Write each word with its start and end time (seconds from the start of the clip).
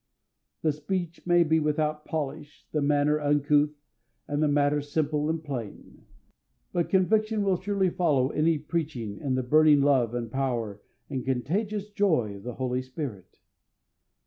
The 0.63 0.71
speech 0.71 1.21
may 1.27 1.43
be 1.43 1.59
without 1.59 2.05
polish, 2.05 2.65
the 2.71 2.81
manner 2.81 3.19
uncouth, 3.21 3.77
and 4.27 4.41
the 4.41 4.47
matter 4.47 4.81
simple 4.81 5.29
and 5.29 5.43
plain; 5.43 6.07
but 6.73 6.89
conviction 6.89 7.43
will 7.43 7.61
surely 7.61 7.91
follow 7.91 8.29
any 8.31 8.57
preaching 8.57 9.19
in 9.19 9.35
the 9.35 9.43
burning 9.43 9.81
love 9.81 10.15
and 10.15 10.31
power 10.31 10.81
and 11.07 11.23
contagious 11.23 11.91
joy 11.91 12.37
of 12.37 12.41
the 12.41 12.55
Holy 12.55 12.81
Spirit. 12.81 13.41